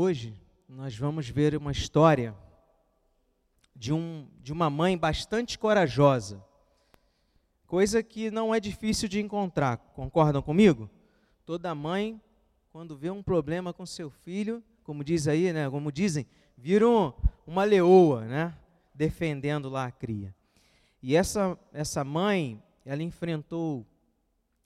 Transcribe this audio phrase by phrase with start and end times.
[0.00, 2.32] Hoje nós vamos ver uma história
[3.74, 6.40] de, um, de uma mãe bastante corajosa,
[7.66, 10.88] coisa que não é difícil de encontrar, concordam comigo?
[11.44, 12.20] Toda mãe,
[12.70, 17.12] quando vê um problema com seu filho, como diz aí, né, como dizem, vira um,
[17.44, 18.56] uma leoa, né,
[18.94, 20.32] defendendo lá a cria.
[21.02, 23.84] E essa, essa mãe, ela enfrentou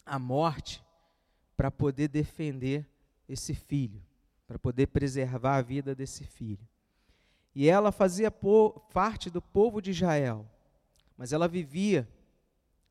[0.04, 0.84] a morte
[1.56, 2.86] para poder defender
[3.26, 4.02] esse filho,
[4.52, 6.68] para poder preservar a vida desse filho.
[7.54, 10.46] E ela fazia parte do povo de Israel,
[11.16, 12.06] mas ela vivia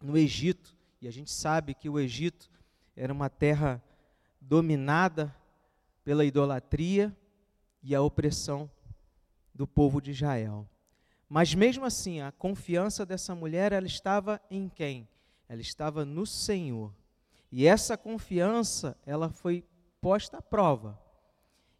[0.01, 2.49] no Egito, e a gente sabe que o Egito
[2.95, 3.79] era uma terra
[4.39, 5.35] dominada
[6.03, 7.15] pela idolatria
[7.83, 8.67] e a opressão
[9.53, 10.67] do povo de Israel.
[11.29, 15.07] Mas mesmo assim, a confiança dessa mulher, ela estava em quem?
[15.47, 16.91] Ela estava no Senhor.
[17.51, 19.63] E essa confiança, ela foi
[20.01, 20.99] posta à prova.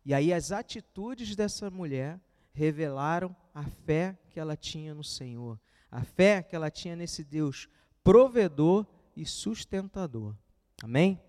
[0.06, 2.20] E aí as atitudes dessa mulher
[2.54, 7.68] revelaram a fé que ela tinha no Senhor, a fé que ela tinha nesse Deus
[8.04, 8.86] provedor
[9.16, 10.36] e sustentador.
[10.84, 11.22] Amém?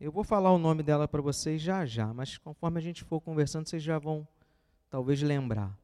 [0.00, 3.20] Eu vou falar o nome dela para vocês já já, mas conforme a gente for
[3.20, 4.26] conversando, vocês já vão
[4.88, 5.76] talvez lembrar.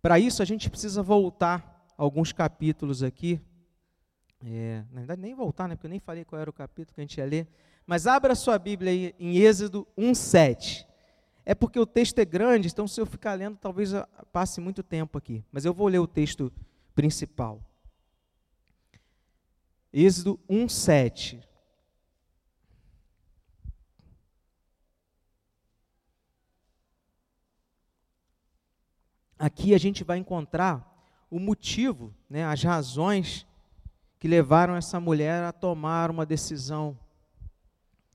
[0.00, 3.40] Para isso, a gente precisa voltar alguns capítulos aqui.
[4.44, 7.00] É, na verdade, nem voltar, né, porque eu nem falei qual era o capítulo que
[7.00, 7.48] a gente ia ler.
[7.86, 10.86] Mas abra sua Bíblia aí em Êxodo 1,7.
[11.50, 13.92] É porque o texto é grande, então se eu ficar lendo, talvez
[14.30, 15.42] passe muito tempo aqui.
[15.50, 16.52] Mas eu vou ler o texto
[16.94, 17.64] principal.
[19.90, 21.42] Êxodo 1,7.
[29.38, 30.86] Aqui a gente vai encontrar
[31.30, 33.46] o motivo, né, as razões
[34.18, 36.98] que levaram essa mulher a tomar uma decisão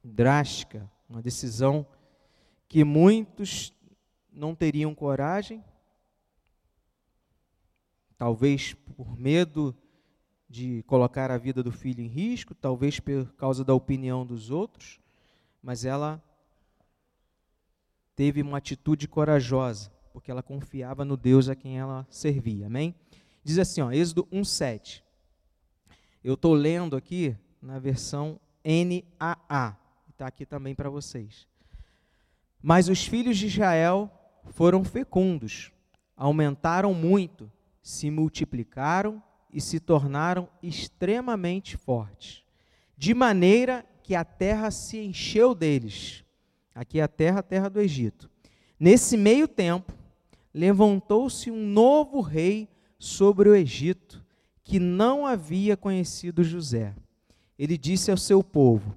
[0.04, 1.84] drástica, uma decisão
[2.68, 3.74] que muitos
[4.32, 5.64] não teriam coragem,
[8.18, 9.76] talvez por medo
[10.50, 15.00] de colocar a vida do filho em risco, talvez por causa da opinião dos outros,
[15.62, 16.24] mas ela
[18.16, 22.68] teve uma atitude corajosa, porque ela confiava no Deus a quem ela servia.
[22.68, 22.94] Amém?
[23.44, 25.04] Diz assim, ó, Êxodo 1:7.
[26.24, 29.78] Eu estou lendo aqui na versão NAA,
[30.10, 31.48] está aqui também para vocês.
[32.66, 34.10] Mas os filhos de Israel
[34.52, 35.70] foram fecundos,
[36.16, 37.52] aumentaram muito,
[37.82, 42.42] se multiplicaram e se tornaram extremamente fortes,
[42.98, 46.24] de maneira que a terra se encheu deles.
[46.74, 48.32] Aqui é a terra, a terra do Egito.
[48.80, 49.92] Nesse meio tempo,
[50.54, 54.24] levantou-se um novo rei sobre o Egito,
[54.64, 56.96] que não havia conhecido José.
[57.60, 58.96] Ele disse ao seu povo: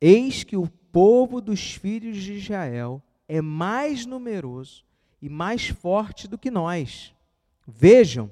[0.00, 4.84] Eis que o povo dos filhos de Israel é mais numeroso
[5.20, 7.14] e mais forte do que nós.
[7.66, 8.30] Vejam,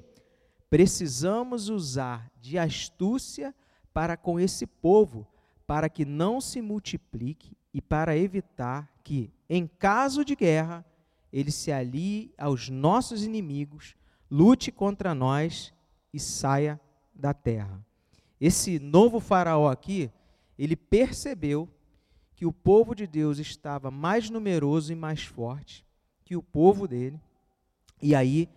[0.69, 3.53] precisamos usar de astúcia
[3.91, 5.27] para com esse povo,
[5.65, 10.85] para que não se multiplique e para evitar que, em caso de guerra,
[11.33, 13.95] ele se alie aos nossos inimigos,
[14.29, 15.73] lute contra nós
[16.13, 16.79] e saia
[17.13, 17.83] da terra.
[18.39, 20.11] Esse novo faraó aqui,
[20.57, 21.69] ele percebeu
[22.41, 25.85] que o povo de Deus estava mais numeroso e mais forte
[26.25, 27.21] que o povo dele.
[28.01, 28.49] E aí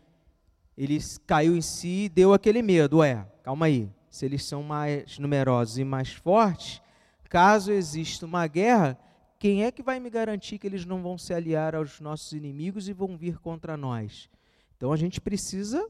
[0.75, 5.19] ele caiu em si e deu aquele medo, ué, calma aí, se eles são mais
[5.19, 6.81] numerosos e mais fortes,
[7.29, 8.99] caso exista uma guerra,
[9.39, 12.89] quem é que vai me garantir que eles não vão se aliar aos nossos inimigos
[12.89, 14.31] e vão vir contra nós?
[14.79, 15.87] Então a gente precisa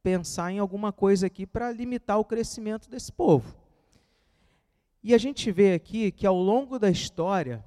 [0.00, 3.65] pensar em alguma coisa aqui para limitar o crescimento desse povo.
[5.06, 7.64] E a gente vê aqui que ao longo da história,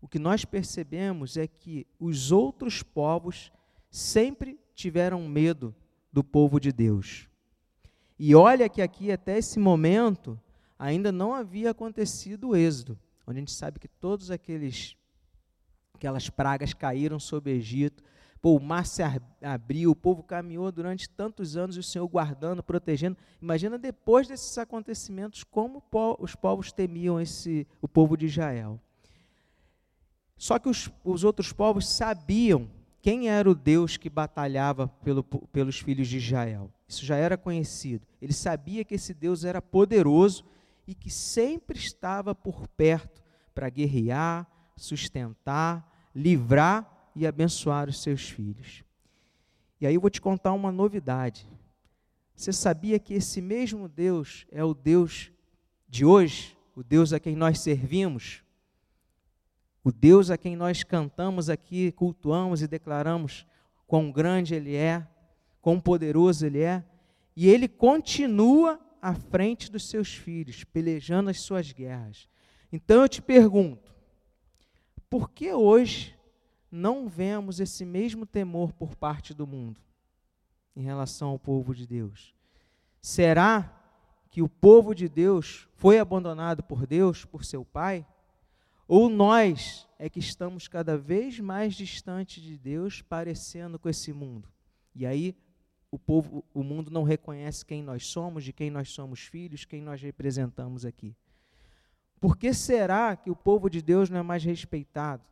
[0.00, 3.52] o que nós percebemos é que os outros povos
[3.88, 5.72] sempre tiveram medo
[6.12, 7.28] do povo de Deus.
[8.18, 10.36] E olha que aqui, até esse momento,
[10.76, 14.96] ainda não havia acontecido o êxodo, onde a gente sabe que todos aqueles
[15.94, 18.02] aquelas pragas caíram sobre o Egito,
[18.40, 19.02] Pô, o mar se
[19.42, 23.16] abriu, o povo caminhou durante tantos anos, o Senhor guardando, protegendo.
[23.40, 25.82] Imagina depois desses acontecimentos como
[26.18, 28.80] os povos temiam esse, o povo de Israel.
[30.36, 32.68] Só que os, os outros povos sabiam
[33.00, 36.70] quem era o Deus que batalhava pelo, pelos filhos de Israel.
[36.88, 38.06] Isso já era conhecido.
[38.20, 40.44] Ele sabia que esse Deus era poderoso
[40.86, 43.22] e que sempre estava por perto
[43.54, 44.46] para guerrear,
[44.76, 48.84] sustentar, livrar e abençoar os seus filhos.
[49.80, 51.48] E aí eu vou te contar uma novidade.
[52.34, 55.32] Você sabia que esse mesmo Deus é o Deus
[55.88, 58.44] de hoje, o Deus a quem nós servimos?
[59.86, 63.46] o Deus a quem nós cantamos aqui, cultuamos e declaramos
[63.86, 65.06] quão grande Ele é,
[65.62, 66.84] quão poderoso Ele é,
[67.36, 72.28] e Ele continua à frente dos seus filhos, pelejando as suas guerras.
[72.72, 73.94] Então eu te pergunto,
[75.08, 76.15] por que hoje
[76.76, 79.80] não vemos esse mesmo temor por parte do mundo
[80.76, 82.34] em relação ao povo de Deus?
[83.00, 83.72] Será
[84.30, 88.06] que o povo de Deus foi abandonado por Deus, por seu Pai?
[88.86, 94.48] Ou nós é que estamos cada vez mais distantes de Deus, parecendo com esse mundo?
[94.94, 95.34] E aí
[95.90, 99.80] o povo, o mundo não reconhece quem nós somos, de quem nós somos filhos, quem
[99.80, 101.16] nós representamos aqui.
[102.20, 105.22] Por que será que o povo de Deus não é mais respeitado?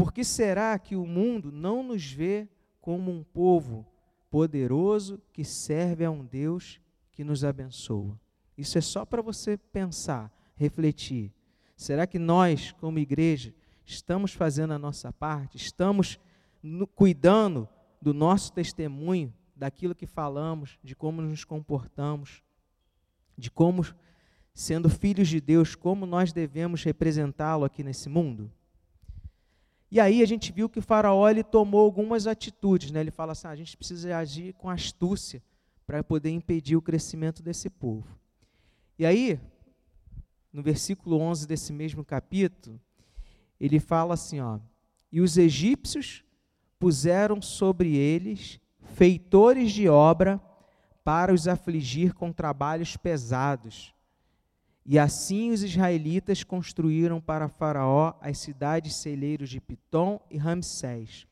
[0.00, 2.48] Por que será que o mundo não nos vê
[2.80, 3.86] como um povo
[4.30, 6.80] poderoso que serve a um Deus
[7.12, 8.18] que nos abençoa?
[8.56, 11.30] Isso é só para você pensar, refletir.
[11.76, 13.54] Será que nós, como igreja,
[13.84, 15.58] estamos fazendo a nossa parte?
[15.58, 16.18] Estamos
[16.62, 17.68] no, cuidando
[18.00, 22.42] do nosso testemunho, daquilo que falamos, de como nos comportamos,
[23.36, 23.84] de como,
[24.54, 28.50] sendo filhos de Deus, como nós devemos representá-lo aqui nesse mundo?
[29.90, 33.00] E aí a gente viu que o faraó ele tomou algumas atitudes, né?
[33.00, 35.42] Ele fala assim: ah, a gente precisa agir com astúcia
[35.86, 38.06] para poder impedir o crescimento desse povo.
[38.96, 39.40] E aí,
[40.52, 42.80] no versículo 11 desse mesmo capítulo,
[43.58, 44.60] ele fala assim, ó:
[45.10, 46.24] "E os egípcios
[46.78, 48.60] puseram sobre eles
[48.94, 50.40] feitores de obra
[51.02, 53.94] para os afligir com trabalhos pesados,
[54.92, 61.28] e assim os israelitas construíram para Faraó as cidades celeiros de Pitom e Ramsés.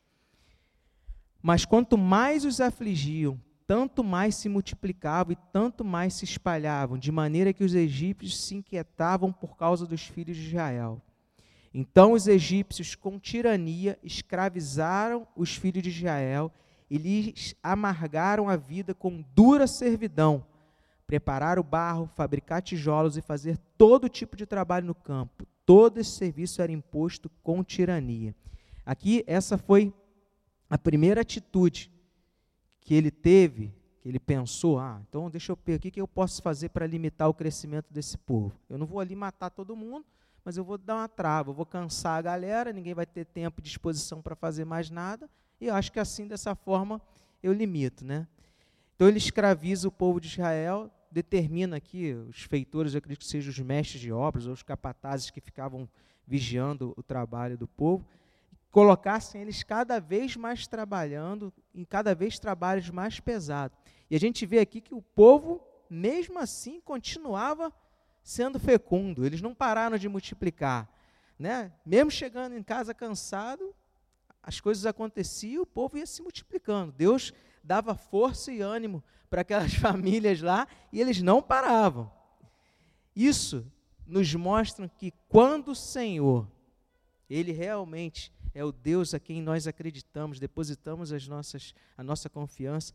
[1.41, 7.11] Mas quanto mais os afligiam, tanto mais se multiplicavam e tanto mais se espalhavam, de
[7.11, 11.01] maneira que os egípcios se inquietavam por causa dos filhos de Israel.
[11.73, 16.49] Então os egípcios, com tirania, escravizaram os filhos de Israel
[16.89, 20.45] e lhes amargaram a vida com dura servidão
[21.09, 25.43] preparar o barro, fabricar tijolos e fazer todo tipo de trabalho no campo.
[25.65, 28.35] Todo esse serviço era imposto com tirania.
[28.85, 29.91] Aqui, essa foi
[30.69, 31.91] a primeira atitude
[32.79, 36.43] que ele teve, que ele pensou: ah, então deixa eu ver o que eu posso
[36.43, 38.53] fazer para limitar o crescimento desse povo.
[38.69, 40.05] Eu não vou ali matar todo mundo,
[40.45, 43.59] mas eu vou dar uma trava, eu vou cansar a galera, ninguém vai ter tempo
[43.59, 45.27] e disposição para fazer mais nada,
[45.59, 47.01] e eu acho que assim, dessa forma,
[47.41, 48.05] eu limito.
[48.05, 48.27] Né?
[48.95, 53.49] Então ele escraviza o povo de Israel, determina aqui, os feitores, eu acredito que sejam
[53.49, 55.89] os mestres de obras, ou os capatazes que ficavam
[56.27, 58.07] vigiando o trabalho do povo,
[58.71, 63.77] colocassem eles cada vez mais trabalhando, em cada vez trabalhos mais pesados.
[64.09, 67.73] E a gente vê aqui que o povo, mesmo assim, continuava
[68.21, 70.87] sendo fecundo, eles não pararam de multiplicar.
[71.37, 71.71] Né?
[71.85, 73.73] Mesmo chegando em casa cansado,
[74.43, 76.91] as coisas aconteciam, o povo ia se multiplicando.
[76.91, 77.33] Deus
[77.63, 82.11] dava força e ânimo para aquelas famílias lá e eles não paravam.
[83.15, 83.65] Isso
[84.05, 86.49] nos mostra que quando o Senhor,
[87.29, 92.93] Ele realmente é o Deus a quem nós acreditamos, depositamos as nossas, a nossa confiança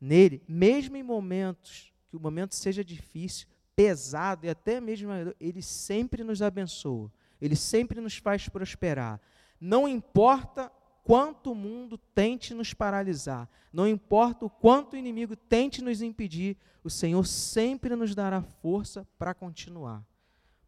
[0.00, 6.24] nele, mesmo em momentos que o momento seja difícil, pesado e até mesmo ele sempre
[6.24, 9.20] nos abençoa, ele sempre nos faz prosperar.
[9.60, 10.70] Não importa
[11.06, 16.56] quanto o mundo tente nos paralisar, não importa o quanto o inimigo tente nos impedir,
[16.82, 20.04] o Senhor sempre nos dará força para continuar,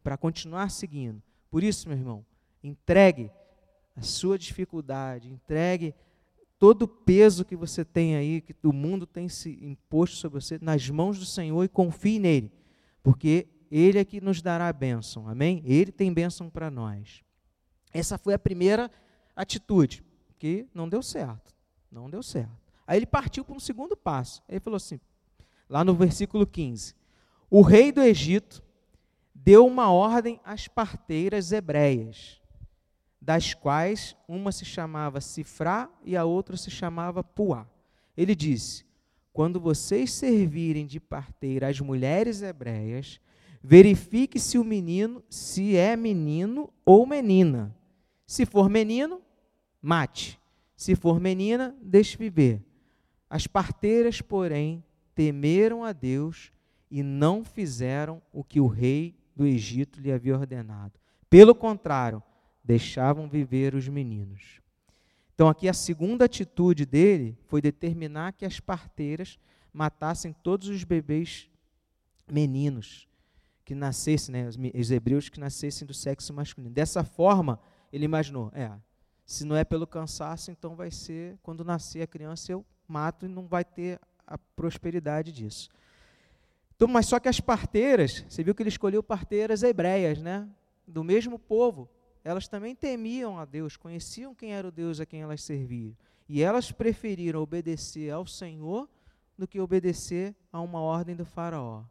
[0.01, 1.21] para continuar seguindo.
[1.51, 2.25] Por isso, meu irmão,
[2.63, 3.29] entregue
[3.97, 5.93] a sua dificuldade, entregue
[6.57, 10.57] todo o peso que você tem aí, que o mundo tem se imposto sobre você,
[10.61, 12.49] nas mãos do Senhor e confie nele,
[13.03, 15.61] porque Ele é que nos dará a bênção, amém?
[15.65, 17.25] Ele tem bênção para nós.
[17.91, 18.89] Essa foi a primeira
[19.35, 20.07] atitude
[20.39, 21.53] porque não deu certo.
[21.91, 22.49] Não deu certo.
[22.87, 24.41] Aí ele partiu para um segundo passo.
[24.47, 24.97] Ele falou assim,
[25.67, 26.95] lá no versículo 15:
[27.49, 28.63] O rei do Egito
[29.35, 32.41] deu uma ordem às parteiras hebreias,
[33.21, 37.67] das quais uma se chamava Sifrá e a outra se chamava Puá.
[38.15, 38.85] Ele disse:
[39.33, 43.19] Quando vocês servirem de parteira às mulheres hebreias,
[43.61, 47.75] verifique se o menino se é menino ou menina.
[48.25, 49.21] Se for menino,
[49.81, 50.39] mate.
[50.75, 52.63] Se for menina, deixe viver.
[53.29, 54.83] As parteiras, porém,
[55.13, 56.51] temeram a Deus
[56.89, 60.93] e não fizeram o que o rei do Egito lhe havia ordenado.
[61.29, 62.23] Pelo contrário,
[62.63, 64.61] deixavam viver os meninos.
[65.35, 69.39] Então, aqui a segunda atitude dele foi determinar que as parteiras
[69.71, 71.49] matassem todos os bebês
[72.29, 73.07] meninos
[73.63, 76.73] que nascesse, né, os hebreus que nascessem do sexo masculino.
[76.73, 77.59] Dessa forma,
[77.93, 78.71] ele imaginou, é,
[79.29, 83.29] se não é pelo cansaço, então vai ser quando nascer a criança eu mato e
[83.29, 85.69] não vai ter a prosperidade disso.
[86.75, 90.49] Então, mas só que as parteiras, você viu que ele escolheu parteiras hebreias, né?
[90.87, 91.87] Do mesmo povo.
[92.23, 95.95] Elas também temiam a Deus, conheciam quem era o Deus a quem elas serviam.
[96.27, 98.89] E elas preferiram obedecer ao Senhor
[99.37, 101.83] do que obedecer a uma ordem do faraó.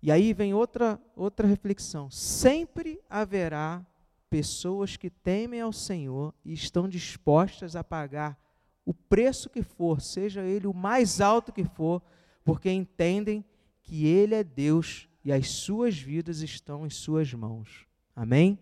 [0.00, 2.08] E aí vem outra outra reflexão.
[2.08, 3.84] Sempre haverá
[4.30, 8.38] pessoas que temem ao Senhor e estão dispostas a pagar
[8.86, 12.00] o preço que for, seja ele o mais alto que for,
[12.44, 13.44] porque entendem
[13.82, 17.86] que Ele é Deus e as suas vidas estão em Suas mãos.
[18.14, 18.58] Amém?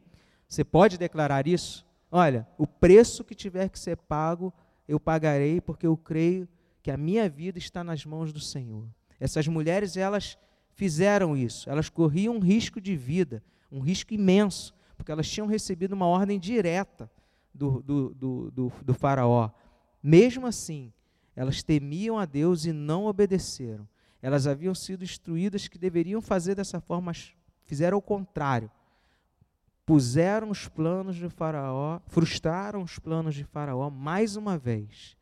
[0.48, 1.86] Você pode declarar isso?
[2.10, 4.52] Olha, o preço que tiver que ser pago,
[4.86, 6.48] eu pagarei, porque eu creio
[6.82, 8.88] que a minha vida está nas mãos do Senhor.
[9.20, 10.38] Essas mulheres, elas
[10.72, 15.92] fizeram isso, elas corriam um risco de vida, um risco imenso, porque elas tinham recebido
[15.92, 17.10] uma ordem direta
[17.54, 19.50] do, do, do, do, do faraó.
[20.02, 20.92] Mesmo assim,
[21.34, 23.88] elas temiam a Deus e não obedeceram.
[24.20, 27.32] Elas haviam sido instruídas que deveriam fazer dessa forma, mas
[27.64, 28.70] fizeram o contrário.
[29.86, 35.16] Puseram os planos de Faraó, frustraram os planos de Faraó mais uma vez.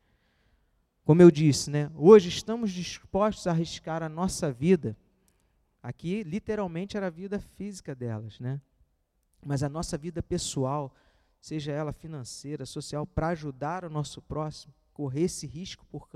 [1.05, 1.89] Como eu disse, né?
[1.95, 4.97] Hoje estamos dispostos a arriscar a nossa vida.
[5.81, 8.61] Aqui, literalmente, era a vida física delas, né?
[9.45, 10.95] Mas a nossa vida pessoal,
[11.41, 16.09] seja ela financeira, social, para ajudar o nosso próximo, correr esse risco por,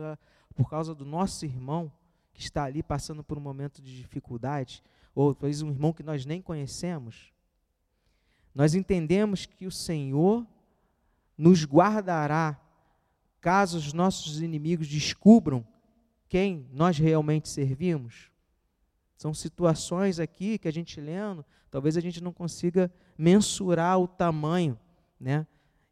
[0.55, 1.93] por causa do nosso irmão
[2.33, 4.83] que está ali passando por um momento de dificuldade,
[5.15, 7.33] ou talvez um irmão que nós nem conhecemos,
[8.55, 10.47] nós entendemos que o Senhor
[11.37, 12.61] nos guardará
[13.41, 15.67] caso os nossos inimigos descubram
[16.29, 18.31] quem nós realmente servimos.
[19.17, 24.79] São situações aqui que a gente lendo, talvez a gente não consiga mensurar o tamanho,
[25.19, 25.47] né?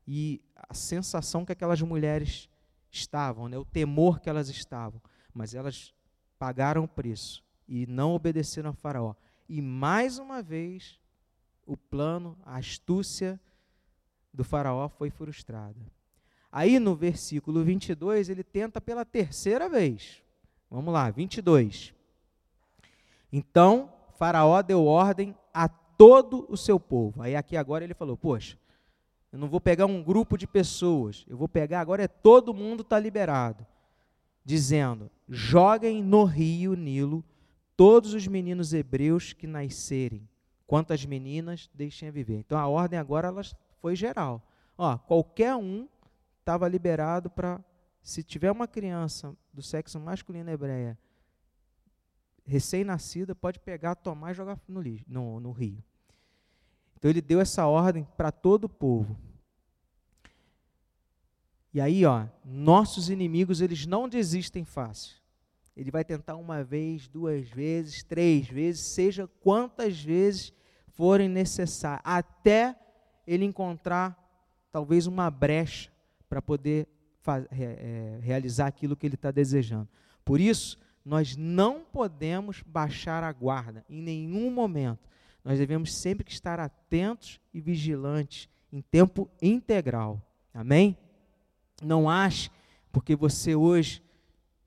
[0.07, 2.49] E a sensação que aquelas mulheres
[2.91, 5.01] estavam, né, o temor que elas estavam,
[5.33, 5.95] mas elas
[6.39, 9.15] pagaram o preço e não obedeceram a Faraó.
[9.49, 10.99] E mais uma vez,
[11.67, 13.41] o plano, a astúcia
[14.33, 15.81] do Faraó foi frustrada.
[16.51, 20.23] Aí no versículo 22, ele tenta pela terceira vez.
[20.71, 21.95] Vamos lá, 22.
[23.31, 27.23] Então, Faraó deu ordem a todo o seu povo.
[27.23, 28.57] Aí aqui agora ele falou: Poxa,
[29.33, 32.83] eu não vou pegar um grupo de pessoas, eu vou pegar agora é todo mundo
[32.83, 33.67] está liberado,
[34.45, 37.25] dizendo: joguem no rio Nilo
[37.77, 40.29] todos os meninos hebreus que nascerem,
[40.67, 42.39] quantas meninas deixem viver.
[42.39, 43.43] Então a ordem agora ela
[43.81, 44.43] foi geral.
[44.77, 45.89] Ó, qualquer um
[46.39, 47.61] estava liberado para,
[48.03, 50.97] se tiver uma criança do sexo masculino hebreia
[52.49, 55.85] recém-nascida, pode pegar, tomar e jogar no, no, no rio.
[56.97, 59.17] Então ele deu essa ordem para todo o povo.
[61.73, 65.17] E aí, ó, nossos inimigos, eles não desistem fácil.
[65.77, 70.53] Ele vai tentar uma vez, duas vezes, três vezes, seja quantas vezes
[70.89, 72.77] forem necessárias, até
[73.27, 74.17] ele encontrar
[74.73, 75.93] talvez uma brecha
[76.29, 76.89] para poder
[77.51, 79.89] é, realizar aquilo que ele está desejando.
[80.25, 80.79] Por isso,
[81.09, 85.09] nós não podemos baixar a guarda em nenhum momento.
[85.43, 90.21] Nós devemos sempre estar atentos e vigilantes em tempo integral.
[90.53, 90.99] Amém?
[91.83, 92.51] Não ache,
[92.93, 94.03] porque você hoje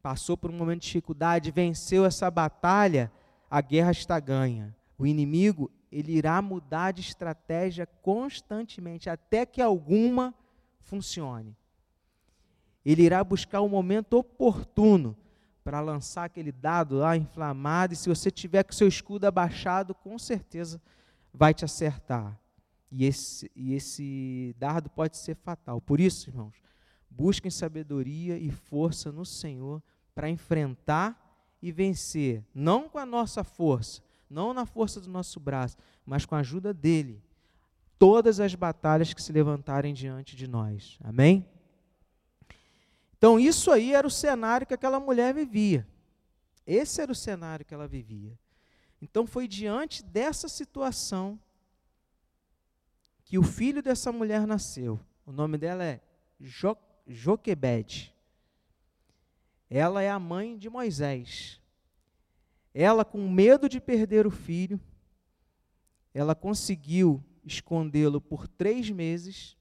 [0.01, 3.12] passou por um momento de dificuldade, venceu essa batalha,
[3.48, 4.75] a guerra está ganha.
[4.98, 10.33] O inimigo, ele irá mudar de estratégia constantemente, até que alguma
[10.79, 11.55] funcione.
[12.83, 15.15] Ele irá buscar o momento oportuno
[15.71, 20.19] para lançar aquele dado lá inflamado, e se você tiver com seu escudo abaixado, com
[20.19, 20.81] certeza
[21.33, 22.37] vai te acertar.
[22.91, 25.79] E esse, e esse dardo pode ser fatal.
[25.79, 26.61] Por isso, irmãos,
[27.09, 29.81] busquem sabedoria e força no Senhor
[30.13, 31.17] para enfrentar
[31.61, 36.35] e vencer, não com a nossa força, não na força do nosso braço, mas com
[36.35, 37.23] a ajuda dele,
[37.97, 40.99] todas as batalhas que se levantarem diante de nós.
[41.01, 41.45] Amém?
[43.21, 45.87] Então, isso aí era o cenário que aquela mulher vivia.
[46.65, 48.35] Esse era o cenário que ela vivia.
[48.99, 51.39] Então, foi diante dessa situação
[53.23, 54.99] que o filho dessa mulher nasceu.
[55.23, 56.01] O nome dela é
[56.39, 56.75] jo
[57.05, 58.11] Joquebede.
[59.69, 61.61] Ela é a mãe de Moisés.
[62.73, 64.81] Ela, com medo de perder o filho,
[66.11, 69.55] ela conseguiu escondê-lo por três meses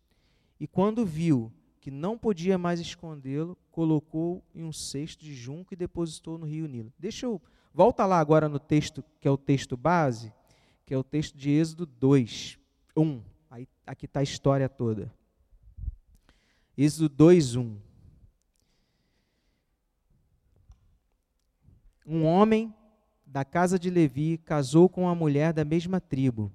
[0.59, 5.77] e, quando viu que não podia mais escondê-lo, colocou em um cesto de junco e
[5.77, 6.93] depositou no rio Nilo.
[6.99, 7.41] Deixa eu
[7.73, 10.33] Volta lá agora no texto, que é o texto base,
[10.85, 12.59] que é o texto de Êxodo 2,
[12.97, 13.23] 1.
[13.49, 15.13] Aí, aqui está a história toda.
[16.77, 17.77] Êxodo 2, 1.
[22.05, 22.75] Um homem
[23.25, 26.53] da casa de Levi casou com uma mulher da mesma tribo.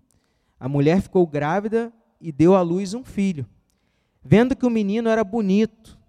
[0.59, 3.47] A mulher ficou grávida e deu à luz um filho.
[4.27, 5.99] Vendo que o menino era bonito,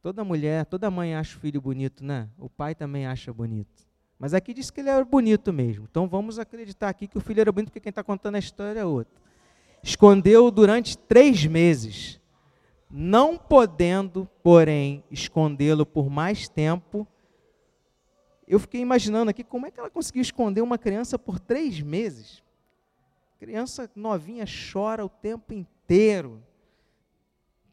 [0.00, 2.30] toda mulher, toda mãe acha o filho bonito, né?
[2.38, 3.86] O pai também acha bonito.
[4.18, 5.86] Mas aqui diz que ele era bonito mesmo.
[5.90, 8.80] Então vamos acreditar aqui que o filho era bonito, porque quem está contando a história
[8.80, 9.20] é outro.
[9.82, 12.18] Escondeu durante três meses,
[12.90, 17.06] não podendo, porém, escondê-lo por mais tempo.
[18.48, 22.42] Eu fiquei imaginando aqui como é que ela conseguiu esconder uma criança por três meses.
[23.38, 26.42] Criança novinha chora o tempo inteiro.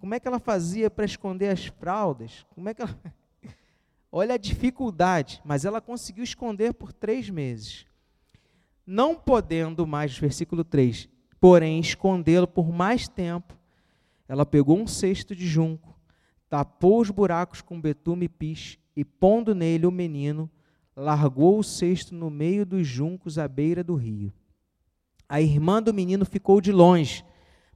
[0.04, 2.46] Como é que ela fazia para esconder as fraldas?
[2.54, 2.94] Como é que ela.
[4.12, 7.86] Olha a dificuldade, mas ela conseguiu esconder por três meses.
[8.86, 11.08] Não podendo mais, versículo 3,
[11.40, 13.58] porém escondê-lo por mais tempo,
[14.28, 15.98] ela pegou um cesto de junco,
[16.50, 20.52] tapou os buracos com betume e piche, e pondo nele o menino,
[20.98, 24.34] largou o cesto no meio dos juncos à beira do rio.
[25.30, 27.24] A irmã do menino ficou de longe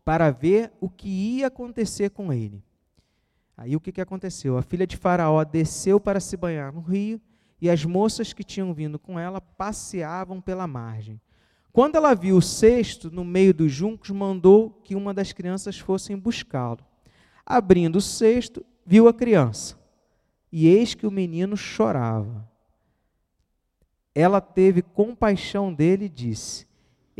[0.07, 2.63] para ver o que ia acontecer com ele.
[3.57, 4.57] Aí o que, que aconteceu?
[4.57, 7.19] A filha de Faraó desceu para se banhar no rio
[7.59, 11.19] e as moças que tinham vindo com ela passeavam pela margem.
[11.73, 16.17] Quando ela viu o cesto no meio dos juncos, mandou que uma das crianças fossem
[16.17, 16.79] buscá-lo.
[17.45, 19.77] Abrindo o cesto, viu a criança
[20.49, 22.49] e eis que o menino chorava.
[24.15, 26.66] Ela teve compaixão dele e disse: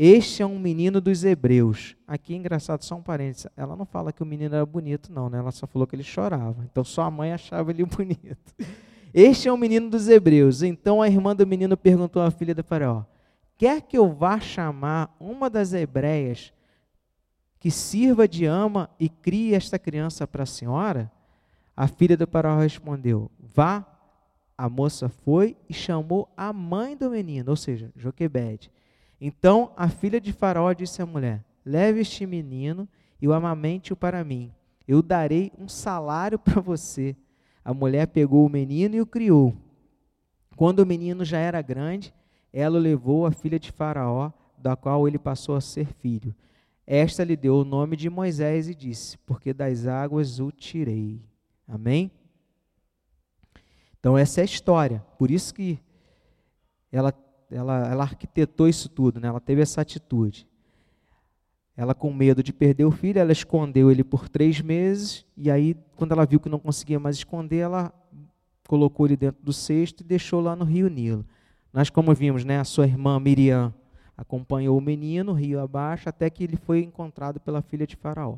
[0.00, 1.96] este é um menino dos hebreus.
[2.06, 3.48] Aqui, engraçado, só um parênteses.
[3.56, 5.38] Ela não fala que o menino era bonito, não, né?
[5.38, 6.64] Ela só falou que ele chorava.
[6.70, 8.54] Então, só a mãe achava ele bonito.
[9.12, 10.62] Este é um menino dos hebreus.
[10.62, 13.02] Então, a irmã do menino perguntou à filha do faraó:
[13.56, 16.52] Quer que eu vá chamar uma das hebreias
[17.58, 21.10] que sirva de ama e crie esta criança para a senhora?
[21.76, 23.84] A filha do faraó respondeu: Vá.
[24.56, 28.72] A moça foi e chamou a mãe do menino, ou seja, Joquebede.
[29.20, 32.88] Então a filha de Faraó disse à mulher: Leve este menino
[33.20, 34.52] e o amamente-o para mim.
[34.86, 37.16] Eu darei um salário para você.
[37.64, 39.54] A mulher pegou o menino e o criou.
[40.56, 42.12] Quando o menino já era grande,
[42.52, 46.34] ela o levou à filha de Faraó, da qual ele passou a ser filho.
[46.86, 51.20] Esta lhe deu o nome de Moisés e disse: Porque das águas o tirei.
[51.66, 52.10] Amém?
[54.00, 55.04] Então, essa é a história.
[55.18, 55.78] Por isso que
[56.90, 57.12] ela
[57.50, 59.28] ela, ela arquitetou isso tudo, né?
[59.28, 60.46] ela teve essa atitude.
[61.76, 65.76] Ela, com medo de perder o filho, ela escondeu ele por três meses, e aí,
[65.96, 67.92] quando ela viu que não conseguia mais esconder, ela
[68.66, 71.24] colocou ele dentro do cesto e deixou lá no rio Nilo.
[71.72, 73.72] Nós, como vimos, né, a sua irmã Miriam
[74.16, 78.36] acompanhou o menino, rio abaixo, até que ele foi encontrado pela filha de Faraó.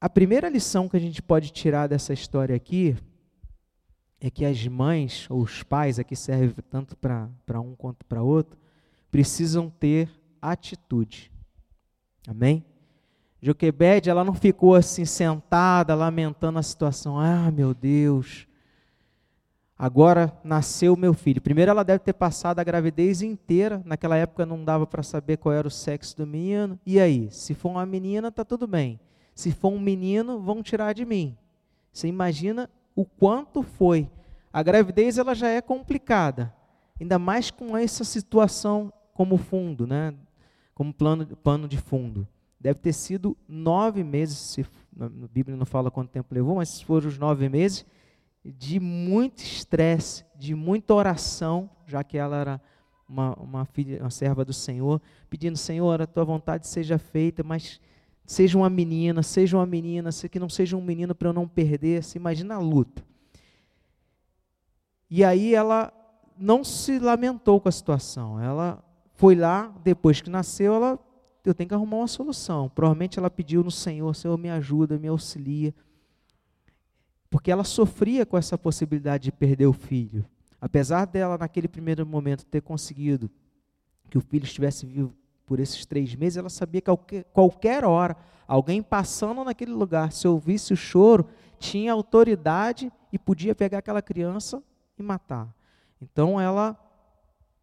[0.00, 2.96] A primeira lição que a gente pode tirar dessa história aqui
[4.20, 8.58] é que as mães ou os pais, aqui serve tanto para um quanto para outro,
[9.10, 11.30] precisam ter atitude.
[12.26, 12.64] Amém?
[13.40, 17.18] Joquebede, ela não ficou assim sentada lamentando a situação.
[17.18, 18.48] Ah, meu Deus,
[19.78, 21.40] agora nasceu meu filho.
[21.40, 23.80] Primeiro, ela deve ter passado a gravidez inteira.
[23.84, 26.78] Naquela época não dava para saber qual era o sexo do menino.
[26.84, 28.98] E aí, se for uma menina, tá tudo bem.
[29.34, 31.36] Se for um menino, vão tirar de mim.
[31.92, 34.10] Você imagina o quanto foi.
[34.52, 36.52] A gravidez ela já é complicada,
[37.00, 40.12] ainda mais com essa situação como fundo, né?
[40.74, 42.26] como plano, pano de fundo.
[42.58, 44.66] Deve ter sido nove meses, se,
[44.98, 47.86] a Bíblia não fala quanto tempo levou, mas foram os nove meses,
[48.44, 52.60] de muito estresse, de muita oração, já que ela era
[53.08, 57.80] uma, uma, filha, uma serva do Senhor, pedindo, Senhor, a tua vontade seja feita, mas
[58.28, 62.04] seja uma menina, seja uma menina, que não seja um menino para eu não perder.
[62.04, 63.02] Você imagina a luta.
[65.08, 65.90] E aí ela
[66.36, 68.38] não se lamentou com a situação.
[68.38, 70.98] Ela foi lá, depois que nasceu, ela
[71.42, 72.68] eu tenho que arrumar uma solução.
[72.68, 75.74] Provavelmente ela pediu no Senhor, Senhor, me ajuda, me auxilia.
[77.30, 80.26] Porque ela sofria com essa possibilidade de perder o filho.
[80.60, 83.30] Apesar dela, naquele primeiro momento, ter conseguido
[84.10, 85.14] que o filho estivesse vivo
[85.48, 88.14] por esses três meses, ela sabia que qualquer, hora,
[88.46, 91.26] alguém passando naquele lugar, se ouvisse o choro,
[91.58, 94.62] tinha autoridade e podia pegar aquela criança
[94.98, 95.48] e matar.
[96.02, 96.78] Então ela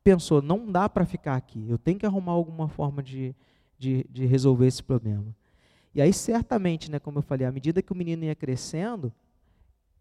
[0.04, 3.36] pensou: não dá para ficar aqui, eu tenho que arrumar alguma forma de,
[3.78, 5.28] de, de, resolver esse problema.
[5.94, 9.14] E aí, certamente, né, como eu falei, à medida que o menino ia crescendo,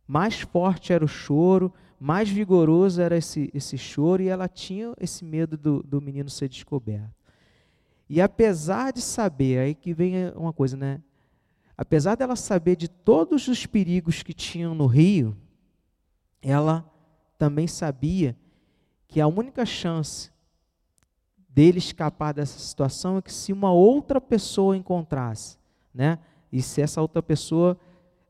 [0.09, 5.23] mais forte era o choro, mais vigoroso era esse, esse choro, e ela tinha esse
[5.23, 7.24] medo do, do menino ser descoberto.
[8.09, 11.01] E apesar de saber, aí que vem uma coisa, né?
[11.77, 15.37] Apesar dela saber de todos os perigos que tinham no rio,
[16.41, 16.85] ela
[17.39, 18.37] também sabia
[19.09, 20.31] que a única chance
[21.49, 25.57] dele escapar dessa situação é que se uma outra pessoa encontrasse,
[25.93, 26.19] né?
[26.53, 27.79] E se essa outra pessoa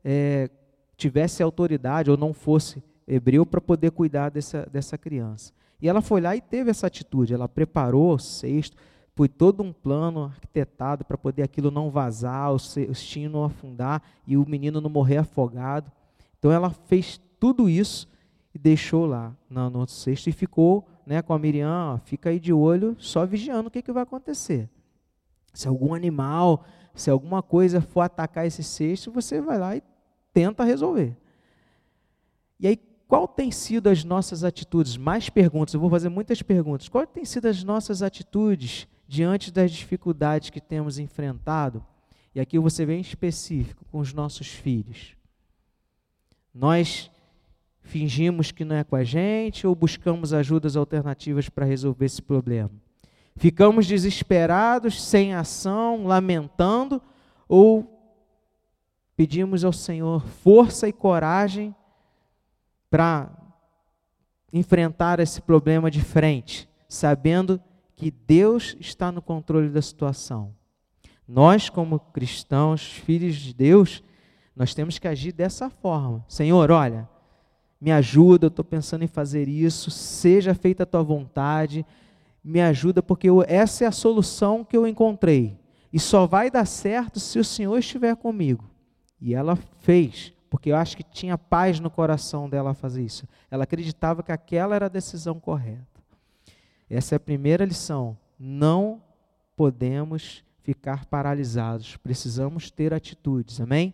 [0.03, 0.49] é,
[0.95, 5.53] tivesse autoridade ou não fosse hebreu para poder cuidar dessa, dessa criança.
[5.81, 7.33] E ela foi lá e teve essa atitude.
[7.33, 8.77] Ela preparou o cesto,
[9.15, 14.35] foi todo um plano arquitetado para poder aquilo não vazar, o cestinho não afundar e
[14.35, 15.89] o menino não morrer afogado.
[16.37, 18.09] Então ela fez tudo isso
[18.53, 22.39] e deixou lá no, no cesto e ficou né, com a Miriam, ó, fica aí
[22.39, 24.69] de olho, só vigiando o que, que vai acontecer.
[25.53, 29.83] Se algum animal, se alguma coisa for atacar esse cesto, você vai lá e
[30.33, 31.15] tenta resolver.
[32.59, 34.97] E aí, qual tem sido as nossas atitudes?
[34.97, 36.89] Mais perguntas, eu vou fazer muitas perguntas.
[36.89, 41.85] Qual tem sido as nossas atitudes diante das dificuldades que temos enfrentado?
[42.33, 45.15] E aqui você vem específico com os nossos filhos.
[46.53, 47.09] Nós
[47.81, 52.71] fingimos que não é com a gente ou buscamos ajudas alternativas para resolver esse problema?
[53.37, 57.01] Ficamos desesperados, sem ação, lamentando
[57.47, 57.91] ou
[59.15, 61.75] pedimos ao Senhor força e coragem
[62.89, 63.29] para
[64.51, 67.74] enfrentar esse problema de frente, sabendo que
[68.11, 70.53] Deus está no controle da situação.
[71.27, 74.03] Nós, como cristãos, filhos de Deus,
[74.55, 76.23] nós temos que agir dessa forma.
[76.27, 77.09] Senhor, olha,
[77.79, 81.85] me ajuda, eu estou pensando em fazer isso, seja feita a tua vontade,
[82.43, 85.59] me ajuda, porque eu, essa é a solução que eu encontrei.
[85.91, 88.69] E só vai dar certo se o Senhor estiver comigo.
[89.19, 93.27] E ela fez, porque eu acho que tinha paz no coração dela fazer isso.
[93.49, 95.94] Ela acreditava que aquela era a decisão correta.
[96.89, 98.17] Essa é a primeira lição.
[98.37, 99.01] Não
[99.55, 103.93] podemos ficar paralisados, precisamos ter atitudes, amém?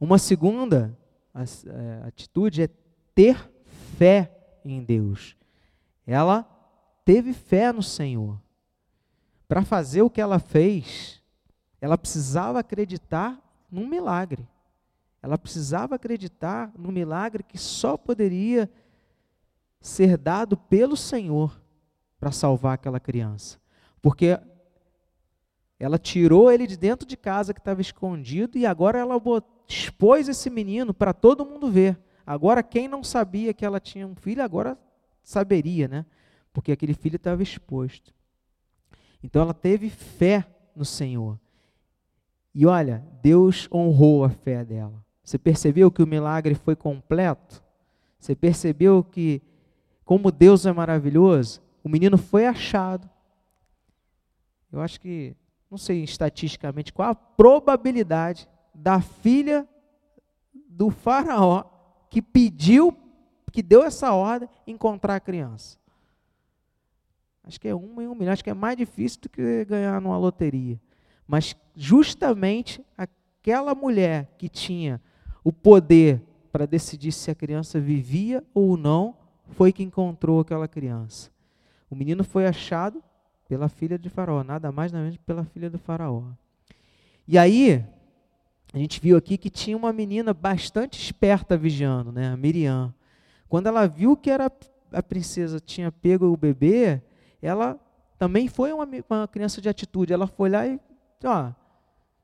[0.00, 0.96] Uma segunda
[1.34, 2.68] é, atitude é
[3.14, 3.50] ter
[3.98, 5.36] fé em Deus.
[6.06, 6.42] Ela
[7.04, 8.40] teve fé no Senhor.
[9.46, 11.20] Para fazer o que ela fez,
[11.80, 13.38] ela precisava acreditar
[13.70, 14.48] num milagre.
[15.22, 18.70] Ela precisava acreditar no milagre que só poderia
[19.80, 21.60] ser dado pelo Senhor
[22.18, 23.58] para salvar aquela criança.
[24.02, 24.38] Porque
[25.78, 29.20] ela tirou ele de dentro de casa que estava escondido e agora ela
[29.66, 31.98] expôs esse menino para todo mundo ver.
[32.26, 34.78] Agora, quem não sabia que ela tinha um filho, agora
[35.22, 36.06] saberia, né?
[36.52, 38.12] Porque aquele filho estava exposto.
[39.22, 41.38] Então ela teve fé no Senhor.
[42.54, 45.04] E olha, Deus honrou a fé dela.
[45.22, 47.62] Você percebeu que o milagre foi completo?
[48.18, 49.40] Você percebeu que,
[50.10, 53.08] como Deus é maravilhoso, o menino foi achado.
[54.72, 55.36] Eu acho que,
[55.70, 59.68] não sei estatisticamente qual a probabilidade da filha
[60.68, 61.62] do faraó
[62.10, 62.92] que pediu,
[63.52, 65.78] que deu essa ordem, encontrar a criança.
[67.44, 70.00] Acho que é uma em um milhão, acho que é mais difícil do que ganhar
[70.00, 70.80] numa loteria.
[71.24, 75.00] Mas justamente aquela mulher que tinha
[75.44, 76.20] o poder
[76.50, 79.19] para decidir se a criança vivia ou não,
[79.50, 81.30] foi que encontrou aquela criança.
[81.90, 83.02] O menino foi achado
[83.48, 86.22] pela filha de Faraó, nada mais nada menos pela filha do Faraó.
[87.26, 87.84] E aí,
[88.72, 92.94] a gente viu aqui que tinha uma menina bastante esperta vigiando, né, a Miriam.
[93.48, 94.50] Quando ela viu que era
[94.92, 97.02] a princesa tinha pego o bebê,
[97.40, 97.78] ela
[98.18, 100.12] também foi uma, uma criança de atitude.
[100.12, 100.78] Ela foi lá e,
[101.24, 101.50] ó,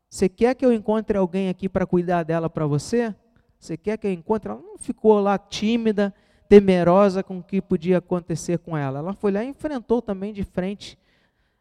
[0.08, 3.14] você quer que eu encontre alguém aqui para cuidar dela para você?
[3.58, 4.50] Você quer que eu encontre?
[4.50, 6.14] Ela não ficou lá tímida,
[6.48, 8.98] temerosa com o que podia acontecer com ela.
[8.98, 10.98] Ela foi lá e enfrentou também de frente.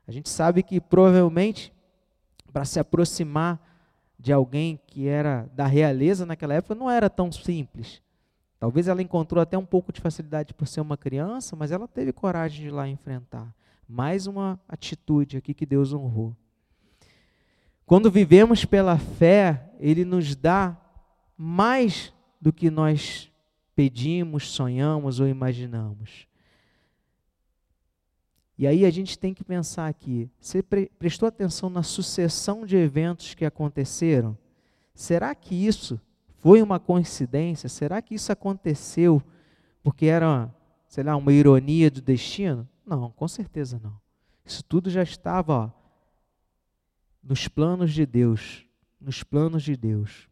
[0.08, 1.74] A gente sabe que provavelmente
[2.52, 3.60] para se aproximar
[4.18, 8.02] de alguém que era da realeza naquela época não era tão simples.
[8.60, 12.14] Talvez ela encontrou até um pouco de facilidade por ser uma criança, mas ela teve
[12.14, 13.54] coragem de ir lá enfrentar.
[13.88, 16.36] Mais uma atitude aqui que Deus honrou.
[17.86, 20.76] Quando vivemos pela fé, Ele nos dá
[21.38, 23.32] mais do que nós
[23.76, 26.28] pedimos, sonhamos ou imaginamos.
[28.58, 33.34] E aí a gente tem que pensar aqui: você prestou atenção na sucessão de eventos
[33.34, 34.38] que aconteceram?
[34.94, 36.00] Será que isso
[36.40, 37.68] foi uma coincidência?
[37.68, 39.22] Será que isso aconteceu
[39.84, 40.50] porque era,
[40.88, 42.68] sei lá, uma ironia do destino?
[42.86, 44.00] Não, com certeza não.
[44.46, 45.70] Isso tudo já estava ó,
[47.22, 48.66] nos planos de Deus,
[49.02, 50.30] nos planos de Deus.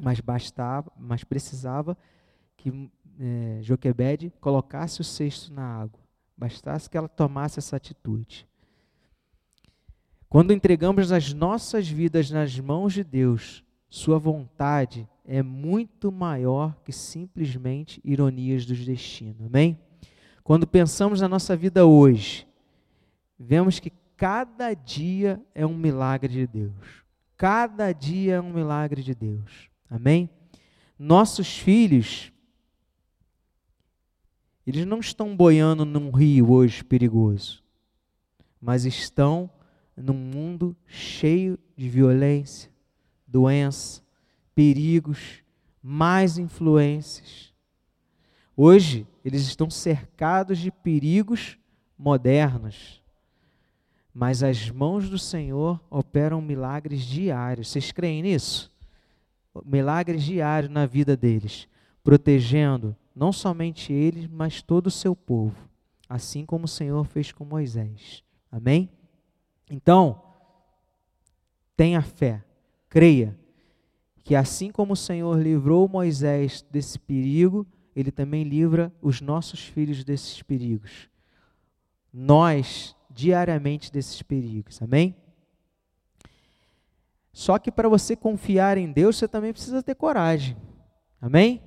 [0.00, 1.96] mas bastava, mas precisava
[2.58, 6.00] que é, Joquebede colocasse o cesto na água.
[6.36, 8.46] Bastasse que ela tomasse essa atitude.
[10.28, 16.92] Quando entregamos as nossas vidas nas mãos de Deus, Sua vontade é muito maior que
[16.92, 19.46] simplesmente ironias dos destinos.
[19.46, 19.78] Amém?
[20.44, 22.46] Quando pensamos na nossa vida hoje,
[23.38, 27.04] vemos que cada dia é um milagre de Deus.
[27.36, 29.70] Cada dia é um milagre de Deus.
[29.88, 30.28] Amém?
[30.98, 32.32] Nossos filhos,
[34.68, 37.64] eles não estão boiando num rio hoje perigoso,
[38.60, 39.48] mas estão
[39.96, 42.70] num mundo cheio de violência,
[43.26, 44.02] doença,
[44.54, 45.42] perigos,
[45.82, 47.54] mais influências.
[48.54, 51.56] Hoje, eles estão cercados de perigos
[51.96, 53.02] modernos,
[54.12, 57.68] mas as mãos do Senhor operam milagres diários.
[57.70, 58.70] Vocês creem nisso?
[59.64, 61.66] Milagres diários na vida deles,
[62.04, 65.68] protegendo não somente eles, mas todo o seu povo,
[66.08, 68.22] assim como o Senhor fez com Moisés.
[68.50, 68.88] Amém?
[69.68, 70.22] Então,
[71.76, 72.44] tenha fé,
[72.88, 73.36] creia
[74.22, 80.04] que assim como o Senhor livrou Moisés desse perigo, ele também livra os nossos filhos
[80.04, 81.08] desses perigos.
[82.12, 84.80] Nós, diariamente, desses perigos.
[84.80, 85.16] Amém?
[87.32, 90.56] Só que para você confiar em Deus, você também precisa ter coragem.
[91.20, 91.62] Amém?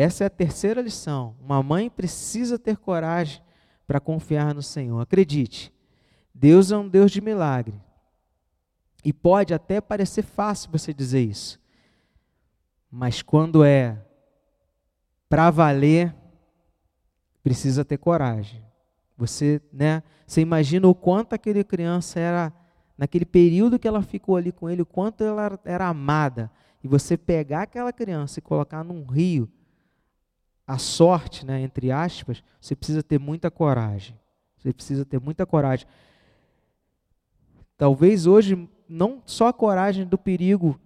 [0.00, 1.34] Essa é a terceira lição.
[1.40, 3.42] Uma mãe precisa ter coragem
[3.84, 5.00] para confiar no Senhor.
[5.00, 5.74] Acredite,
[6.32, 7.74] Deus é um Deus de milagre.
[9.04, 11.58] E pode até parecer fácil você dizer isso.
[12.88, 14.00] Mas quando é
[15.28, 16.14] para valer,
[17.42, 18.64] precisa ter coragem.
[19.16, 22.52] Você, né, você imagina o quanto aquele criança era
[22.96, 26.52] naquele período que ela ficou ali com ele, o quanto ela era amada.
[26.84, 29.50] E você pegar aquela criança e colocar num rio,
[30.68, 34.14] a sorte, né, entre aspas, você precisa ter muita coragem.
[34.58, 35.86] Você precisa ter muita coragem.
[37.78, 40.78] Talvez hoje não só a coragem do perigo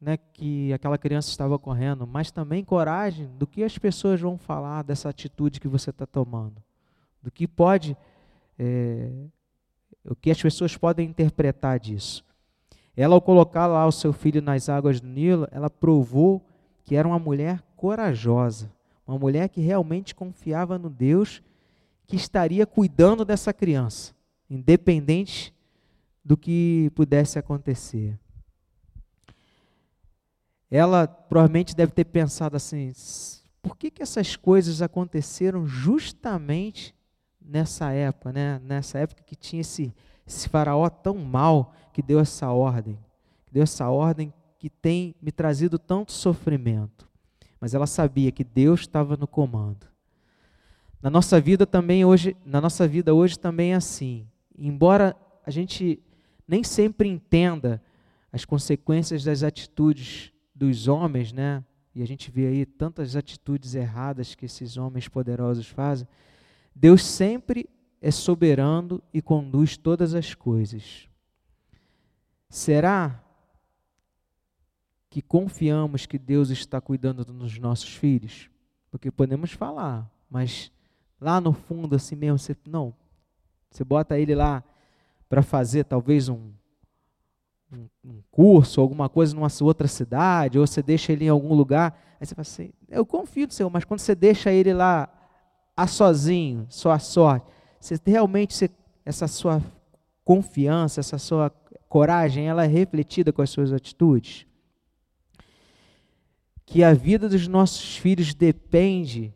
[0.00, 4.82] né, que aquela criança estava correndo, mas também coragem do que as pessoas vão falar
[4.82, 6.62] dessa atitude que você está tomando,
[7.22, 7.94] do que pode,
[8.58, 9.10] é,
[10.06, 12.24] o que as pessoas podem interpretar disso.
[12.96, 16.42] Ela, ao colocar lá o seu filho nas águas do Nilo, ela provou
[16.82, 18.72] que era uma mulher corajosa,
[19.08, 21.42] uma mulher que realmente confiava no Deus
[22.06, 24.14] que estaria cuidando dessa criança,
[24.50, 25.54] independente
[26.22, 28.18] do que pudesse acontecer.
[30.70, 32.92] Ela provavelmente deve ter pensado assim:
[33.62, 36.94] por que, que essas coisas aconteceram justamente
[37.40, 38.58] nessa época, né?
[38.62, 39.94] nessa época que tinha esse,
[40.26, 42.98] esse faraó tão mal que deu essa ordem,
[43.46, 47.07] que deu essa ordem que tem me trazido tanto sofrimento.
[47.60, 49.86] Mas ela sabia que Deus estava no comando.
[51.00, 54.26] Na nossa vida também hoje, na nossa vida hoje também é assim.
[54.56, 56.00] Embora a gente
[56.46, 57.82] nem sempre entenda
[58.32, 61.64] as consequências das atitudes dos homens, né?
[61.94, 66.06] E a gente vê aí tantas atitudes erradas que esses homens poderosos fazem.
[66.74, 67.68] Deus sempre
[68.00, 71.08] é soberano e conduz todas as coisas.
[72.48, 73.22] Será
[75.10, 78.50] que confiamos que Deus está cuidando dos nossos filhos?
[78.90, 80.72] Porque podemos falar, mas
[81.20, 82.94] lá no fundo, assim mesmo, você, não,
[83.70, 84.62] você bota ele lá
[85.28, 86.50] para fazer talvez um,
[87.72, 92.16] um, um, curso, alguma coisa numa outra cidade, ou você deixa ele em algum lugar,
[92.20, 95.08] aí você fala assim, eu confio no Senhor, mas quando você deixa ele lá
[95.76, 97.46] a sozinho, só a sorte,
[97.78, 98.70] você realmente, você,
[99.04, 99.62] essa sua
[100.24, 101.50] confiança, essa sua
[101.88, 104.47] coragem, ela é refletida com as suas atitudes?
[106.70, 109.32] Que a vida dos nossos filhos depende,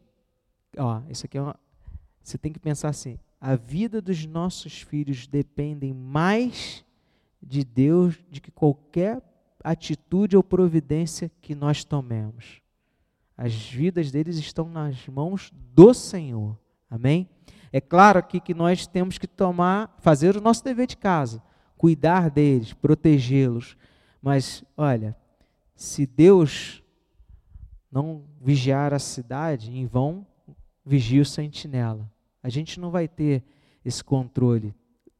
[0.76, 1.56] ó, isso aqui é uma,
[2.22, 6.84] você tem que pensar assim, a vida dos nossos filhos dependem mais
[7.42, 9.22] de Deus do que qualquer
[9.64, 12.60] atitude ou providência que nós tomemos.
[13.34, 16.58] As vidas deles estão nas mãos do Senhor.
[16.90, 17.26] Amém?
[17.72, 21.42] É claro aqui que nós temos que tomar, fazer o nosso dever de casa,
[21.78, 23.74] cuidar deles, protegê-los.
[24.20, 25.16] Mas, olha,
[25.74, 26.81] se Deus
[27.92, 30.26] não vigiar a cidade, em vão
[30.84, 32.10] vigia o sentinela
[32.42, 33.42] a gente não vai ter
[33.84, 34.74] esse controle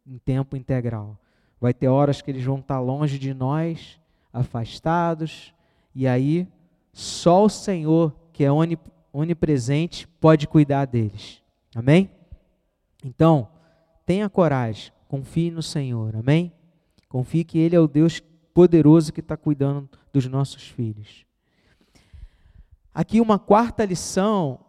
[0.04, 1.16] em tempo integral.
[1.60, 4.00] Vai ter horas que eles vão estar longe de nós,
[4.32, 5.54] afastados,
[5.94, 6.48] e aí
[6.92, 8.50] só o Senhor, que é
[9.12, 11.40] onipresente, pode cuidar deles.
[11.74, 12.10] Amém?
[13.04, 13.48] Então,
[14.04, 16.16] tenha coragem, confie no Senhor.
[16.16, 16.52] Amém?
[17.08, 18.20] Confie que Ele é o Deus
[18.52, 21.24] poderoso que está cuidando dos nossos filhos.
[22.94, 24.60] Aqui, uma quarta lição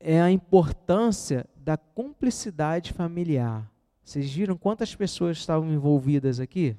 [0.00, 3.70] é a importância da cumplicidade familiar.
[4.02, 6.74] Vocês viram quantas pessoas estavam envolvidas aqui?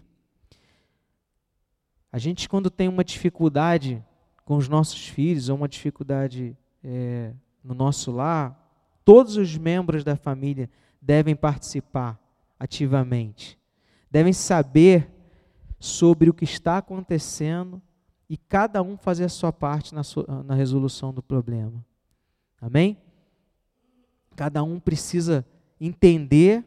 [2.11, 4.03] A gente, quando tem uma dificuldade
[4.43, 7.31] com os nossos filhos, ou uma dificuldade é,
[7.63, 8.59] no nosso lar,
[9.05, 10.67] todos os membros da família
[10.99, 12.19] devem participar
[12.59, 13.59] ativamente,
[14.09, 15.11] devem saber
[15.79, 17.79] sobre o que está acontecendo
[18.33, 21.85] e cada um fazer a sua parte na, sua, na resolução do problema.
[22.59, 22.97] Amém?
[24.35, 25.45] Cada um precisa
[25.79, 26.65] entender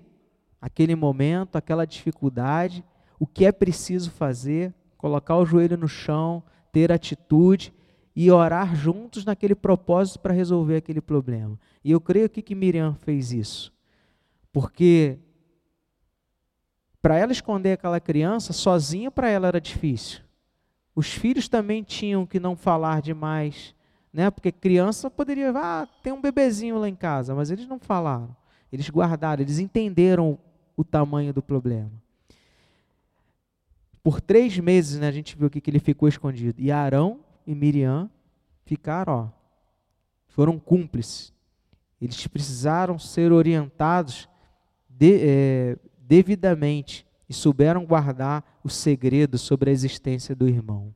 [0.61, 2.85] aquele momento, aquela dificuldade,
[3.19, 7.75] o que é preciso fazer, colocar o joelho no chão, ter atitude
[8.15, 11.59] e orar juntos naquele propósito para resolver aquele problema.
[11.83, 13.75] E eu creio que Miriam fez isso.
[14.53, 15.19] Porque
[17.03, 20.26] para ela esconder aquela criança, sozinha para ela era difícil.
[20.97, 23.75] Os filhos também tinham que não falar demais,
[24.11, 24.31] né?
[24.31, 28.35] Porque criança poderia, ah, tem um bebezinho lá em casa, mas eles não falaram.
[28.73, 30.39] Eles guardaram, eles entenderam
[30.75, 31.93] o tamanho do problema.
[34.03, 36.59] Por três meses, né, a gente viu aqui que ele ficou escondido.
[36.59, 38.09] E Arão e Miriam
[38.65, 39.29] ficaram, ó,
[40.29, 41.31] foram cúmplices.
[42.01, 44.29] Eles precisaram ser orientados
[44.89, 50.93] de, é, devidamente e souberam guardar o segredo sobre a existência do irmão.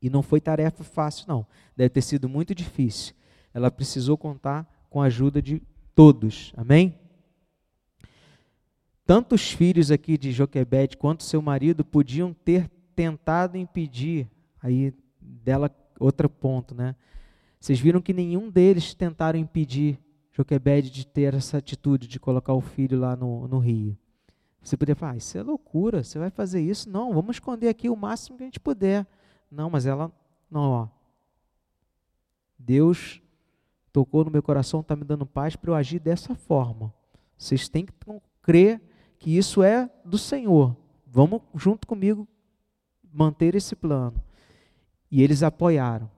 [0.00, 1.46] E não foi tarefa fácil, não.
[1.76, 3.14] Deve ter sido muito difícil.
[3.52, 5.60] Ela precisou contar com a ajuda de
[5.94, 6.52] todos.
[6.56, 6.96] Amém?
[9.04, 14.30] Tanto os filhos aqui de Joquebede quanto seu marido podiam ter tentado impedir,
[14.62, 16.94] aí dela outro ponto, né?
[17.58, 19.98] Vocês viram que nenhum deles tentaram impedir
[20.30, 23.98] Joquebede de ter essa atitude de colocar o filho lá no, no rio.
[24.68, 26.90] Você poderia falar, ah, isso é loucura, você vai fazer isso?
[26.90, 29.06] Não, vamos esconder aqui o máximo que a gente puder.
[29.50, 30.12] Não, mas ela,
[30.50, 30.88] não, ó.
[32.58, 33.22] Deus
[33.90, 36.92] tocou no meu coração, está me dando paz para eu agir dessa forma.
[37.36, 37.94] Vocês têm que
[38.42, 38.80] crer
[39.18, 40.76] que isso é do Senhor.
[41.06, 42.28] Vamos junto comigo
[43.10, 44.22] manter esse plano.
[45.10, 46.10] E eles apoiaram.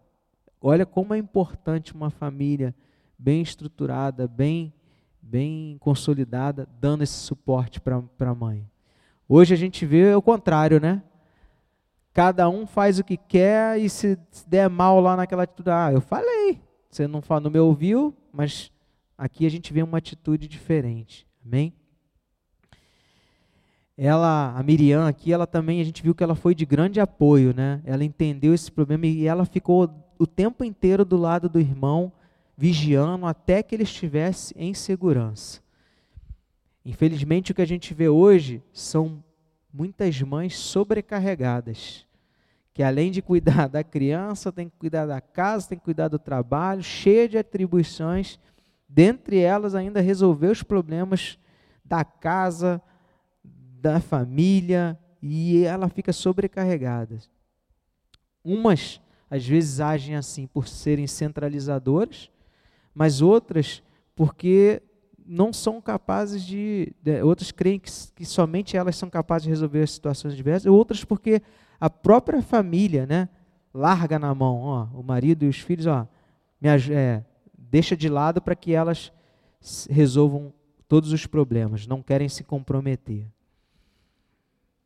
[0.61, 2.75] Olha como é importante uma família
[3.17, 4.75] bem estruturada, bem,
[5.23, 8.69] bem consolidada, dando esse suporte para a mãe.
[9.29, 11.03] Hoje a gente vê o contrário, né?
[12.13, 16.01] Cada um faz o que quer e se der mal lá naquela atitude, ah, eu
[16.01, 18.73] falei, você não, não me ouviu, mas
[19.17, 21.27] aqui a gente vê uma atitude diferente.
[21.45, 21.73] Amém?
[24.03, 27.53] ela, a Miriam aqui, ela também, a gente viu que ela foi de grande apoio,
[27.55, 27.83] né?
[27.85, 32.11] Ela entendeu esse problema e ela ficou o tempo inteiro do lado do irmão,
[32.61, 35.63] vigiando até que ele estivesse em segurança.
[36.85, 39.25] Infelizmente, o que a gente vê hoje são
[39.73, 42.07] muitas mães sobrecarregadas,
[42.75, 46.19] que além de cuidar da criança, tem que cuidar da casa, tem que cuidar do
[46.19, 48.39] trabalho, cheia de atribuições,
[48.87, 51.39] dentre elas ainda resolver os problemas
[51.83, 52.79] da casa,
[53.43, 57.21] da família e ela fica sobrecarregada.
[58.45, 62.31] Umas às vezes agem assim por serem centralizadoras,
[62.95, 63.83] mas outras
[64.15, 64.83] porque
[65.27, 69.83] não são capazes de, de outras creem que, que, somente elas são capazes de resolver
[69.83, 71.41] as situações diversas, outras porque
[71.79, 73.29] a própria família, né,
[73.73, 76.07] larga na mão, ó, o marido e os filhos, ó,
[76.61, 77.25] me, é,
[77.57, 79.13] deixa de lado para que elas
[79.89, 80.53] resolvam
[80.89, 83.27] todos os problemas, não querem se comprometer.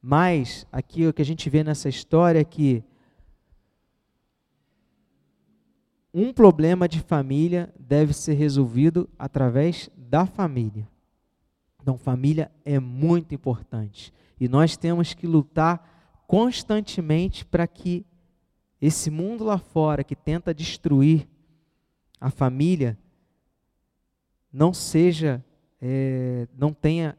[0.02, 2.84] Mas aqui o que a gente vê nessa história é que
[6.14, 10.88] um problema de família deve ser resolvido através da família.
[11.82, 14.14] Então, família é muito importante.
[14.38, 18.06] E nós temos que lutar constantemente para que
[18.80, 21.28] esse mundo lá fora que tenta destruir
[22.20, 22.96] a família
[24.52, 25.44] não seja,
[25.80, 27.18] é, não tenha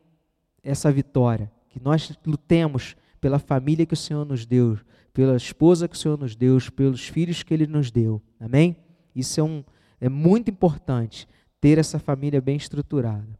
[0.63, 4.79] essa vitória que nós lutemos pela família que o Senhor nos deu,
[5.13, 8.21] pela esposa que o Senhor nos deu, pelos filhos que Ele nos deu.
[8.39, 8.84] Amém?
[9.15, 9.63] Isso é, um,
[9.99, 11.27] é muito importante,
[11.61, 13.39] ter essa família bem estruturada.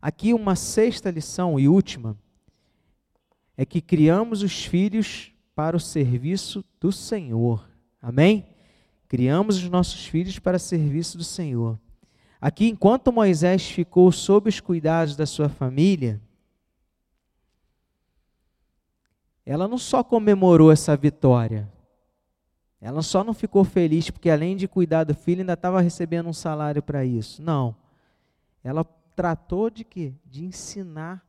[0.00, 2.16] Aqui uma sexta lição e última
[3.56, 7.68] é que criamos os filhos para o serviço do Senhor.
[8.00, 8.46] Amém?
[9.08, 11.78] Criamos os nossos filhos para o serviço do Senhor.
[12.40, 16.20] Aqui, enquanto Moisés ficou sob os cuidados da sua família,
[19.44, 21.70] ela não só comemorou essa vitória,
[22.80, 26.32] ela só não ficou feliz porque, além de cuidar do filho, ainda estava recebendo um
[26.32, 27.42] salário para isso.
[27.42, 27.76] Não.
[28.64, 30.14] Ela tratou de quê?
[30.24, 31.22] De ensinar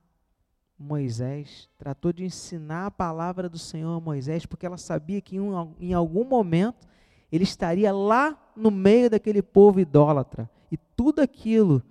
[0.79, 5.37] Moisés, tratou de ensinar a palavra do Senhor a Moisés, porque ela sabia que
[5.79, 6.87] em algum momento
[7.31, 10.49] ele estaria lá no meio daquele povo idólatra.
[10.71, 11.83] E tudo aquilo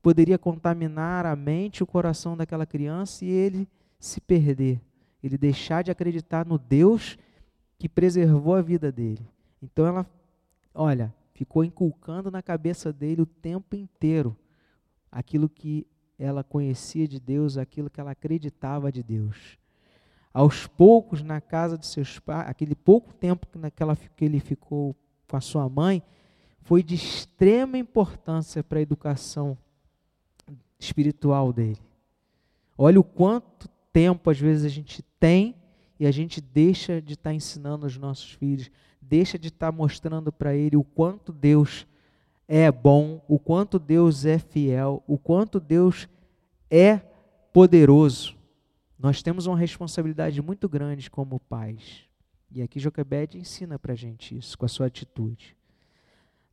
[0.00, 4.80] poderia contaminar a mente e o coração daquela criança e ele se perder.
[5.22, 7.18] Ele deixar de acreditar no Deus
[7.78, 9.26] que preservou a vida dele.
[9.62, 10.06] Então ela,
[10.74, 14.36] olha, ficou inculcando na cabeça dele o tempo inteiro
[15.10, 15.86] aquilo que
[16.18, 19.56] ela conhecia de Deus, aquilo que ela acreditava de Deus.
[20.34, 24.94] Aos poucos, na casa de seus pais, aquele pouco tempo naquela, que ele ficou
[25.28, 26.02] com a sua mãe,
[26.60, 29.56] foi de extrema importância para a educação
[30.78, 31.78] espiritual dele.
[32.76, 35.54] Olha o quanto tempo às vezes a gente tem
[35.98, 38.70] e a gente deixa de estar tá ensinando os nossos filhos,
[39.00, 41.86] deixa de estar tá mostrando para ele o quanto Deus
[42.46, 46.08] é bom, o quanto Deus é fiel, o quanto Deus
[46.70, 46.98] é
[47.52, 48.36] poderoso.
[48.98, 52.08] Nós temos uma responsabilidade muito grande como pais.
[52.50, 55.56] E aqui Joquebed ensina para a gente isso, com a sua atitude.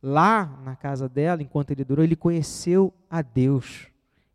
[0.02, 3.88] Lá na casa dela, enquanto ele durou, ele conheceu a Deus.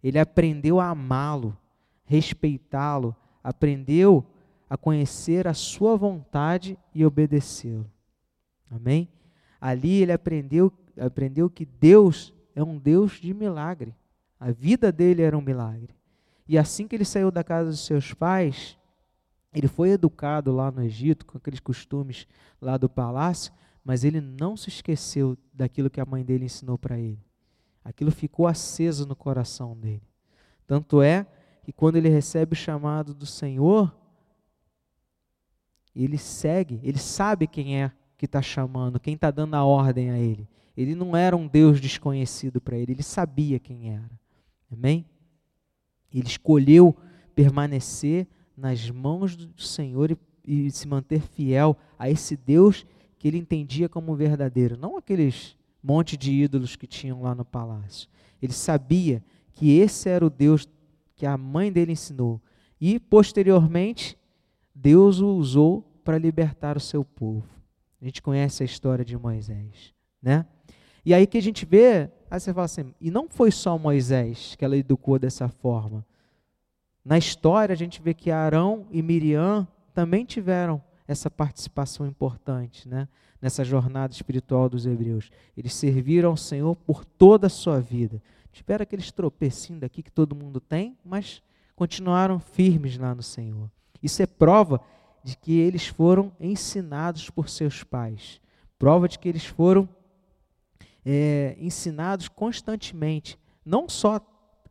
[0.03, 1.55] Ele aprendeu a amá-lo,
[2.03, 4.25] respeitá-lo, aprendeu
[4.71, 7.91] a conhecer a sua vontade e obedecê-lo.
[8.69, 9.09] Amém?
[9.59, 13.93] Ali ele aprendeu aprendeu que Deus é um Deus de milagre.
[14.39, 15.93] A vida dele era um milagre.
[16.47, 18.77] E assim que ele saiu da casa dos seus pais,
[19.53, 22.25] ele foi educado lá no Egito, com aqueles costumes
[22.61, 23.51] lá do palácio,
[23.83, 27.19] mas ele não se esqueceu daquilo que a mãe dele ensinou para ele.
[27.83, 30.07] Aquilo ficou aceso no coração dele.
[30.65, 31.27] Tanto é
[31.61, 33.93] que quando ele recebe o chamado do Senhor,
[35.95, 40.17] ele segue, ele sabe quem é que está chamando, quem está dando a ordem a
[40.17, 40.47] ele.
[40.75, 44.19] Ele não era um Deus desconhecido para ele, ele sabia quem era.
[44.71, 45.05] Amém?
[46.13, 46.95] Ele escolheu
[47.35, 52.85] permanecer nas mãos do Senhor e, e, se manter fiel a esse Deus
[53.17, 58.07] que ele entendia como verdadeiro, não aqueles monte de ídolos que tinham lá no palácio.
[58.41, 59.23] Ele sabia
[59.53, 60.67] que esse era o Deus
[61.15, 62.41] que a mãe dele ensinou.
[62.79, 64.17] E posteriormente,
[64.73, 67.47] Deus o usou para libertar o seu povo.
[68.01, 70.45] A gente conhece a história de Moisés, né?
[71.05, 74.55] E aí que a gente vê, aí você fala assim, e não foi só Moisés
[74.55, 76.05] que ela educou dessa forma.
[77.03, 83.07] Na história a gente vê que Arão e Miriam também tiveram essa participação importante, né?
[83.41, 85.29] Nessa jornada espiritual dos hebreus.
[85.57, 88.21] Eles serviram ao Senhor por toda a sua vida.
[88.51, 91.41] Tiveram aqueles tropecinhos daqui que todo mundo tem, mas
[91.75, 93.69] continuaram firmes lá no Senhor.
[94.01, 94.81] Isso é prova
[95.23, 98.41] de que eles foram ensinados por seus pais.
[98.77, 99.87] Prova de que eles foram
[101.05, 104.19] é, ensinados constantemente, não só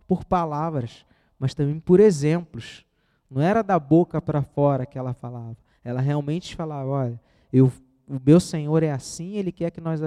[0.07, 1.05] por palavras,
[1.39, 2.85] mas também por exemplos.
[3.31, 5.57] Não era da boca para fora que ela falava.
[5.85, 7.21] Ela realmente falava: olha,
[7.53, 7.73] eu,
[8.09, 10.01] o meu Senhor é assim, Ele quer que nós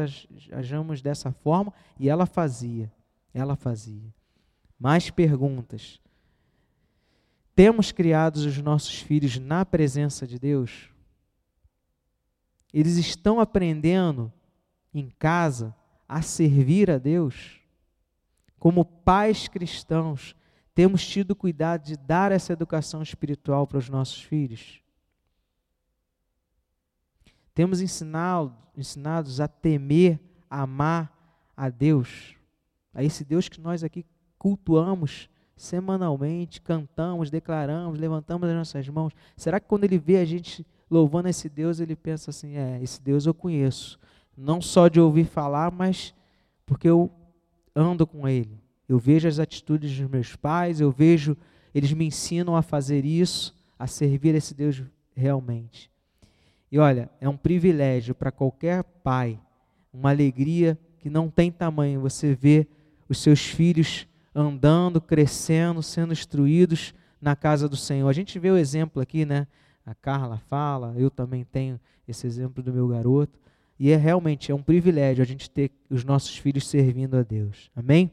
[0.51, 2.91] ajamos dessa forma, e ela fazia.
[3.33, 4.13] Ela fazia.
[4.77, 6.02] Mais perguntas.
[7.55, 10.89] Temos criado os nossos filhos na presença de Deus?
[12.73, 14.33] Eles estão aprendendo
[14.93, 15.75] em casa
[16.07, 17.59] a servir a Deus,
[18.59, 20.35] como pais cristãos,
[20.73, 24.81] temos tido cuidado de dar essa educação espiritual para os nossos filhos?
[27.53, 31.13] Temos ensinado, ensinados a temer, a amar
[31.55, 32.35] a Deus,
[32.93, 34.03] a esse Deus que nós aqui
[34.39, 39.13] cultuamos semanalmente, cantamos, declaramos, levantamos as nossas mãos.
[39.35, 43.01] Será que quando ele vê a gente louvando esse Deus, ele pensa assim: é, esse
[43.01, 43.99] Deus eu conheço,
[44.37, 46.13] não só de ouvir falar, mas
[46.65, 47.11] porque eu
[47.75, 48.61] ando com Ele.
[48.87, 51.35] Eu vejo as atitudes dos meus pais, eu vejo,
[51.73, 54.83] eles me ensinam a fazer isso, a servir esse Deus
[55.15, 55.89] realmente.
[56.71, 59.39] E olha, é um privilégio para qualquer pai,
[59.91, 62.67] uma alegria que não tem tamanho você ver
[63.07, 68.07] os seus filhos andando, crescendo, sendo instruídos na casa do Senhor.
[68.07, 69.47] A gente vê o exemplo aqui, né?
[69.85, 73.39] A Carla fala, eu também tenho esse exemplo do meu garoto.
[73.79, 77.69] E é realmente é um privilégio a gente ter os nossos filhos servindo a Deus.
[77.75, 78.11] Amém?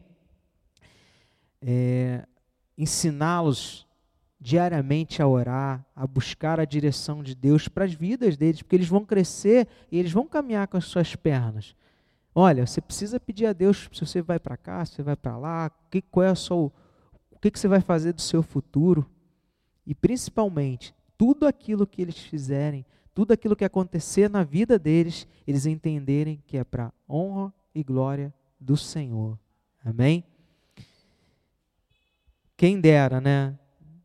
[1.62, 2.26] É,
[2.76, 3.86] Ensiná-los
[4.40, 8.88] diariamente a orar, a buscar a direção de Deus para as vidas deles, porque eles
[8.88, 11.76] vão crescer e eles vão caminhar com as suas pernas.
[12.34, 15.36] Olha, você precisa pedir a Deus se você vai para cá, se você vai para
[15.36, 16.72] lá, que, qual é sua,
[17.30, 19.08] o que, que você vai fazer do seu futuro.
[19.86, 25.66] E principalmente, tudo aquilo que eles fizerem, tudo aquilo que acontecer na vida deles, eles
[25.66, 29.38] entenderem que é para honra e glória do Senhor.
[29.84, 30.24] Amém?
[32.56, 33.58] Quem dera, né?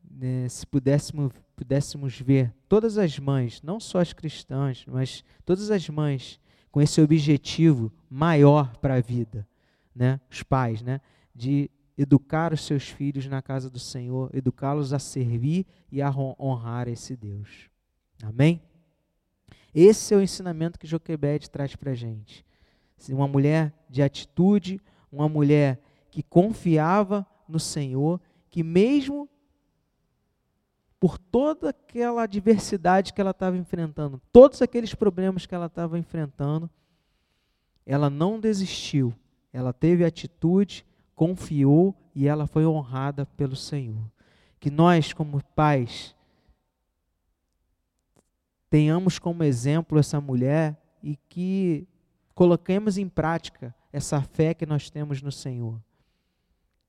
[0.09, 5.88] né se pudéssemos, pudéssemos ver todas as mães, não só as cristãs, mas todas as
[5.89, 6.39] mães
[6.76, 9.47] com esse objetivo maior para a vida,
[9.95, 10.19] né?
[10.30, 10.99] Os pais, né?
[11.34, 16.89] De educar os seus filhos na casa do Senhor, educá-los a servir e a honrar
[16.89, 17.69] esse Deus.
[18.21, 18.61] Amém?
[19.73, 22.45] Esse é o ensinamento que Joquebede traz para a gente.
[23.09, 28.19] Uma mulher de atitude, uma mulher que confiava no Senhor,
[28.49, 29.30] que mesmo
[31.06, 36.68] por toda aquela adversidade que ela estava enfrentando, todos aqueles problemas que ela estava enfrentando,
[37.86, 39.14] ela não desistiu,
[39.53, 40.84] ela teve atitude,
[41.14, 44.03] confiou e ela foi honrada pelo Senhor.
[44.60, 46.16] Que nós, como pais,
[48.68, 51.88] tenhamos como exemplo essa mulher e que
[52.34, 55.80] coloquemos em prática essa fé que nós temos no Senhor.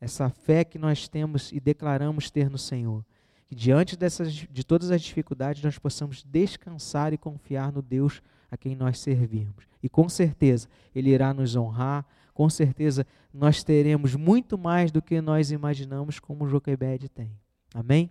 [0.01, 3.05] Essa fé que nós temos e declaramos ter no Senhor.
[3.47, 8.21] Que diante dessas, de todas as dificuldades nós possamos descansar e confiar no Deus
[8.51, 9.67] a quem nós servimos.
[9.83, 15.21] E com certeza Ele irá nos honrar, com certeza nós teremos muito mais do que
[15.21, 17.31] nós imaginamos, como Joquebede tem.
[17.75, 18.11] Amém?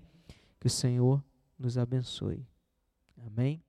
[0.60, 1.24] Que o Senhor
[1.60, 2.46] nos abençoe.
[3.18, 3.65] Amém?